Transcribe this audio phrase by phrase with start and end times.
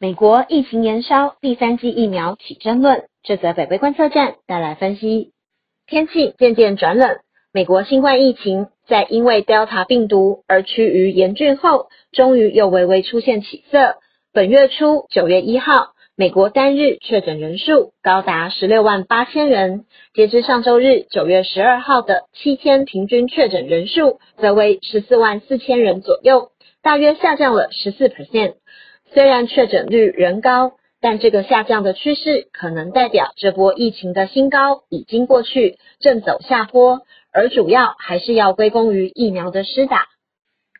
[0.00, 3.06] 美国疫情延烧，第三剂疫苗起争论。
[3.24, 5.32] 这则北北观测站带来分析。
[5.88, 7.18] 天气渐渐转冷，
[7.52, 13.96] 美国新冠疫情在因为 Delta 病毒而趋于严峻后，终于又微微出现起色。
[14.32, 26.52] 本月初九月一号，美国单日确诊人数高达十六万八千人，截至上周日九月十二号的七天平均确诊人数则为十四万四千人左右，
[26.84, 28.54] 大约下降了十四 percent。
[29.14, 37.00] 虽然确诊率仍高，但这个下降的趋势可能代表这波疫情的新高已经过去，正走下坡，
[37.32, 40.06] 而主要还是要归功于疫苗的施打。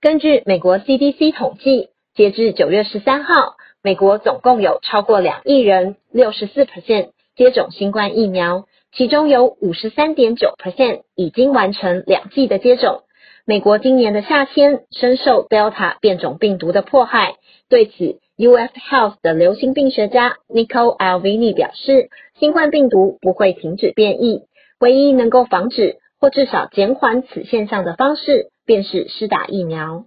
[0.00, 13.02] 根据美国 CDC 统计，截至九月十三号，美国总共有超过两亿人，六十四 percent 接种新冠疫苗，其中有五十三点九 percent 已经完成两剂的接种。
[13.48, 17.37] 美国今年的夏天深受 Delta 变种病毒的迫害。
[17.70, 18.73] 对此，U.S.
[18.75, 24.42] Health 的流行病学家 Nicole Alvini 表示，新冠病毒不会停止变异，
[24.78, 30.05] 唯一能够防止或至少减缓此现象的方式，便是施打疫苗。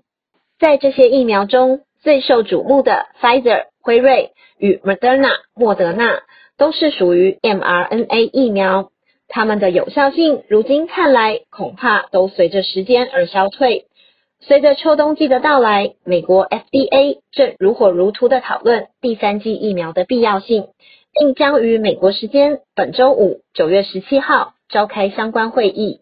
[0.60, 6.22] 在这些疫苗中，最受瞩目的 Pfizer 辉瑞与 Moderna 莫德纳
[6.60, 8.91] 都是属于 mRNA 疫苗，
[9.34, 13.86] 它们的有效性如今看来恐怕都随着时间而消退。
[14.42, 20.68] 随着秋冬季的到来，美国 FDA 正如火如荼的讨论第三剂疫苗的必要性，
[21.14, 26.02] 并将于美国时间本周五九月十七号召开相关会议。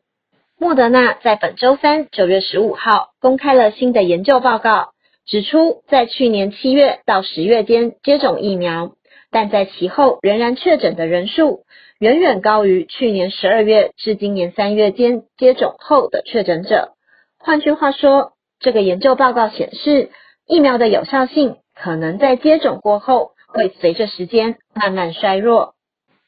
[0.57, 4.89] 莫德纳在本周三九月十五号公开了新的研究报告，
[5.27, 8.94] 指出在去年七月到十月间接种疫苗，
[9.31, 11.66] 但在其后仍然确诊的人数
[11.99, 16.94] 远远高于去年十二月至今年三月间接种后的确诊者。
[17.38, 20.09] 换句话说，这个研究报告显示，
[20.47, 25.75] 疫苗的有效性可能在接种过后会随着时间慢慢衰弱。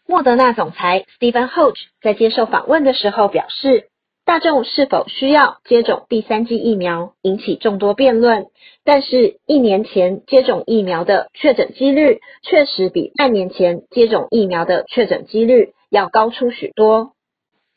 [0.08, 3.88] 莫德纳总裁 Stephen Hoge 在接受访问的时候表示，
[4.32, 8.46] 大众是否需要接种第三剂疫苗引起众多辩论，
[8.86, 17.12] 但是一年前接种疫苗的确诊几率确实比半年前接种疫苗的确诊几率要高出许多。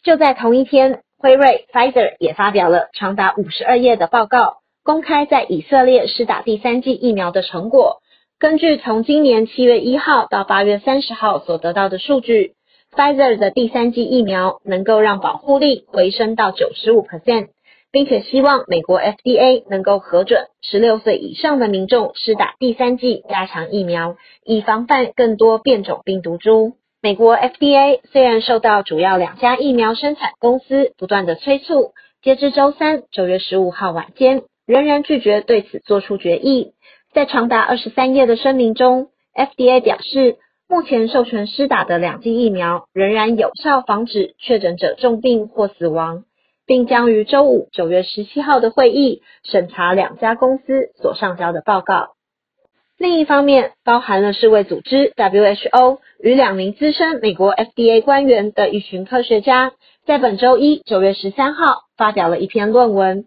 [0.05, 1.01] 就在同一天。
[1.19, 8.01] 辉瑞 （Pfizer） 也发表了长达五十二页的报告，公开在以色列施打第三剂疫苗的成果。
[8.39, 12.53] 根据从今年七月一号到八月三十号所得到的数据
[12.97, 17.49] ，Pfizer 的第三剂疫苗能够让保护力回升到九十五 percent，
[17.93, 26.75] 并且希望美国 FDA 能够核准十六岁以上的民众施打第三剂加强疫苗，以防范更多变种病毒株。
[27.03, 36.73] 美国 FDA 虽然受到主要两家疫苗生产公司不断的催促，截至周三九月十五号晚间，仍然拒绝对此做出决议。
[37.13, 46.25] 在长达二十三页的声明中，FDA 表示，目前授权施打的两剂疫苗仍然有效防止确诊者重病或死亡，
[46.67, 52.15] 并将于周五九月十七号的会议审查两家公司所上交的报告。
[52.97, 59.73] 另一方面，包含了世卫组织 WHO 与两名资深美国 FDA 官员的一群科学家，
[60.07, 63.27] 在本周一九月十三号发表了一篇论文，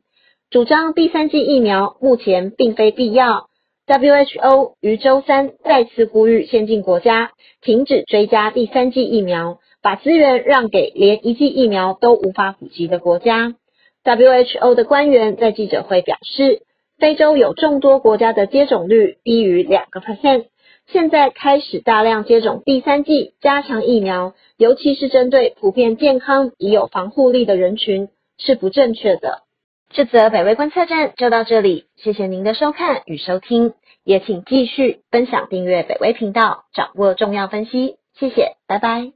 [0.49, 3.46] 主张第三剂疫苗目前并非必要。
[3.87, 7.31] WHO 于周三再次呼吁先进国家
[7.61, 13.55] 停止追加第三剂疫苗，把资源让给连一剂疫苗都无法普及的国家。
[14.03, 16.61] WHO 的官员在记者会表示。
[16.99, 20.45] 非洲有众多国家的接种率低于两个 percent，
[20.87, 28.09] 现在开始大量接种第三剂加强疫苗，尤其是针对普遍健康已有防护力的人群，
[28.39, 29.43] 是不正确的。
[29.89, 37.97] 这则北威观测站就到这里，谢谢您的收看与收听，也请继续分享订阅北威频道，掌握重要分析。
[38.19, 39.11] 谢谢，拜拜。